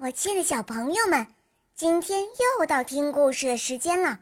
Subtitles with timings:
[0.00, 1.26] 我亲爱的小朋友们，
[1.74, 2.22] 今天
[2.58, 4.18] 又到听故事的时间了。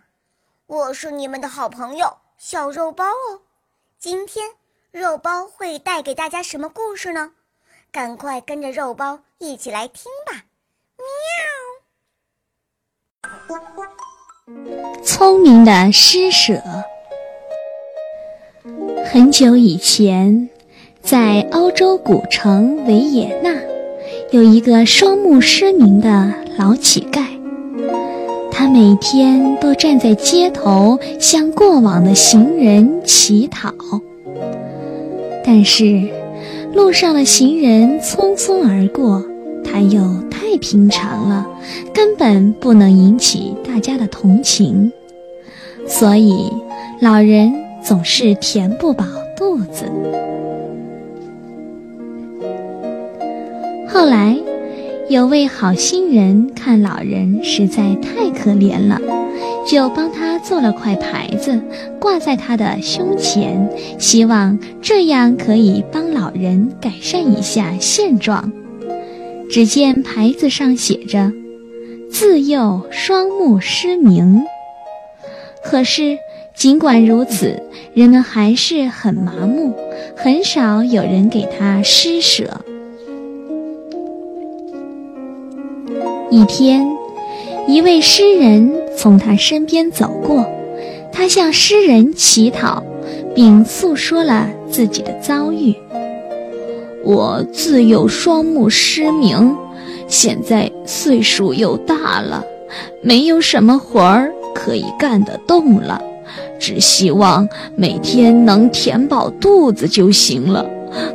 [0.66, 3.40] 我是你们的好朋友小肉包哦。
[3.98, 4.50] 今天
[4.90, 7.32] 肉包会带给大家什么故事呢？
[7.90, 10.44] 赶快跟着肉包一起来听吧！
[13.48, 13.62] 喵。
[15.02, 16.62] 聪明的施舍。
[19.06, 20.50] 很久以前，
[21.02, 23.73] 在欧洲古城维也纳。
[24.30, 27.22] 有一个双目失明的老乞丐，
[28.50, 33.72] 他每天都站在街头向过往的行人乞讨。
[35.44, 36.02] 但是，
[36.72, 39.22] 路上的行人匆匆而过，
[39.62, 40.00] 他又
[40.30, 41.46] 太平常了，
[41.92, 44.90] 根本不能引起大家的同情，
[45.86, 46.50] 所以
[47.00, 49.04] 老人总是填不饱
[49.36, 49.84] 肚子。
[53.94, 54.36] 后来，
[55.08, 59.00] 有位好心人看老人实在太可怜了，
[59.64, 61.60] 就帮他做了块牌子，
[62.00, 68.50] 挂在他的胸前，希望这样可以帮老人改善一下现状。
[69.48, 71.30] 只见牌子上写着
[72.10, 74.42] “自幼双目失明”，
[75.62, 76.18] 可是
[76.52, 77.62] 尽管如此，
[77.94, 79.72] 人们还是很麻木，
[80.16, 82.60] 很少有人给他施舍。
[86.30, 86.86] 一天，
[87.68, 90.46] 一位诗人从他身边走过，
[91.12, 92.82] 他向诗人乞讨，
[93.34, 95.74] 并诉说了自己的遭遇。
[97.04, 99.56] 我自幼双目失明，
[100.08, 102.42] 现在岁数又大了，
[103.02, 106.02] 没有什么活儿可以干得动了，
[106.58, 107.46] 只希望
[107.76, 110.64] 每天能填饱肚子就行了。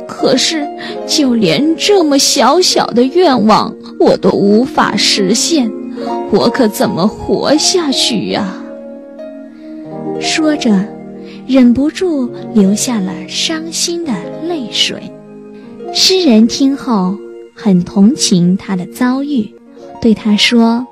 [0.06, 0.66] 可是，
[1.06, 5.70] 就连这么小小的愿望，我都无法实现，
[6.30, 8.56] 我可怎么活下去呀？
[10.20, 10.70] 说着，
[11.46, 14.12] 忍不住流下了伤心的
[14.46, 15.00] 泪水。
[15.92, 17.16] 诗人听后
[17.54, 19.52] 很同情他的遭遇，
[20.00, 20.86] 对他说：“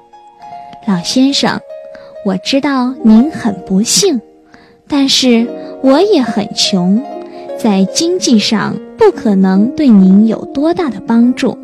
[0.88, 1.60] 老先生，
[2.24, 4.20] 我知道您很不幸，
[4.88, 5.46] 但是
[5.82, 7.00] 我也很穷。”
[7.58, 11.58] 在经济上不可能对您有多大的帮助，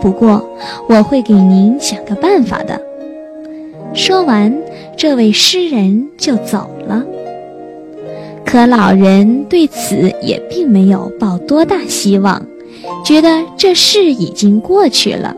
[0.00, 0.48] 不过
[0.88, 2.80] 我会给您想个办法的。
[3.92, 4.56] 说完，
[4.96, 7.04] 这位诗人就走了。
[8.44, 12.40] 可老人对此也并没有抱多大希望，
[13.04, 15.34] 觉得这事已经过去了，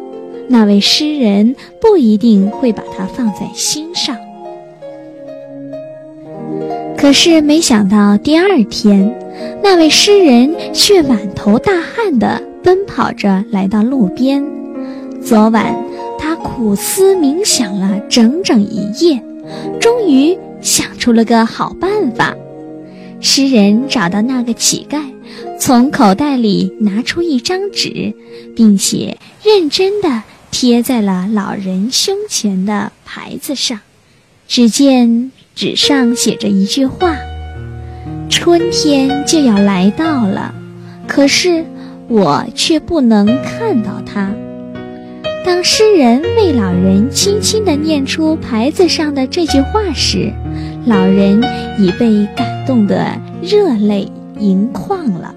[0.49, 4.15] 那位诗人不一定会把它放在心上。
[6.97, 9.13] 可是没想到第二天。
[9.63, 14.43] 那位诗人却满头大汗地奔跑着来到路边。
[15.23, 15.77] 昨晚
[16.19, 19.23] 他苦思冥想了整整一夜，
[19.79, 22.35] 终于想出了个好办法。
[23.21, 25.03] 诗人找到那个乞丐，
[25.59, 28.15] 从口袋里拿出一张纸，
[28.55, 33.81] 并且认真地贴在了老人胸前的牌子上。
[34.49, 37.17] 只见纸上写着一句话。
[38.29, 40.55] 春天就要来到了，
[41.07, 41.65] 可是
[42.09, 44.31] 我却不能看到它。
[45.47, 50.31] 当诗人为老人轻轻地念出牌子上的这句话时，
[50.85, 51.43] 老人
[51.79, 55.35] 已被感动得热泪盈眶了。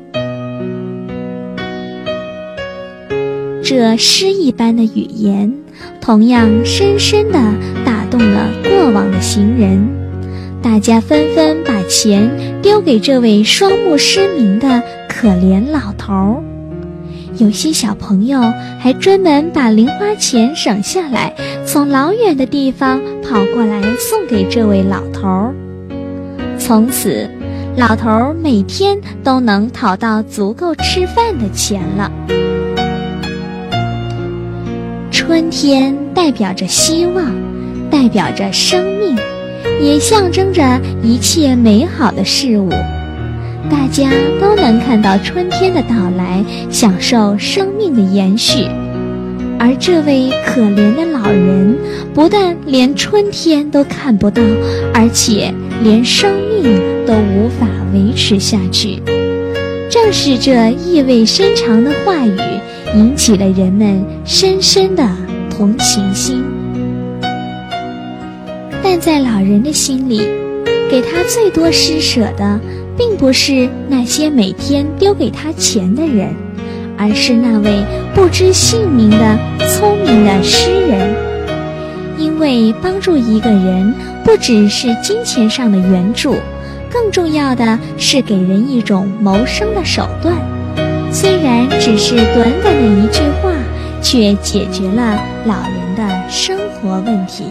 [3.64, 5.54] 这诗一般的语言，
[6.02, 7.40] 同样深深地
[7.86, 9.99] 打动了过往的行人。
[10.62, 12.30] 大家纷纷把钱
[12.62, 16.44] 丢给这位双目失明的可怜老头儿，
[17.38, 18.42] 有些小朋友
[18.80, 21.34] 还专门把零花钱省下来，
[21.66, 25.54] 从老远的地方跑过来送给这位老头儿。
[26.58, 27.30] 从此，
[27.78, 32.12] 老头儿每天都能讨到足够吃饭的钱了。
[35.10, 37.26] 春天代表着希望，
[37.90, 39.16] 代表着生命。
[39.82, 40.62] 也象征着
[41.02, 42.70] 一切美好的事物，
[43.70, 44.10] 大家
[44.40, 48.68] 都能看到春天的到来，享受生命的延续。
[49.62, 51.78] 而这位可怜的老人，
[52.14, 54.42] 不但连春天都看不到，
[54.94, 55.54] 而且
[55.84, 59.02] 连生命都无法维持下去。
[59.90, 62.40] 正是这意味深长的话语，
[62.96, 65.04] 引起了人们深深的
[65.50, 66.42] 同情心。
[68.92, 70.20] 但在老人的心里，
[70.90, 72.60] 给他最多施舍的，
[72.98, 76.34] 并不是那些每天丢给他钱的人，
[76.98, 80.36] 而是那位不知姓名的聪明的。
[80.36, 81.16] 的诗人。
[82.18, 83.94] 因为帮助一个人
[84.26, 86.36] 不只是金钱上的援助，
[86.92, 90.34] 更重要的是给人一种谋生的手段。
[91.12, 93.52] 虽然只是短短的一句话，
[94.02, 97.44] 却解决了老人的生活问题。